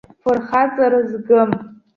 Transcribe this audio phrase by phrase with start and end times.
[0.21, 1.51] Фырхаҵара згым.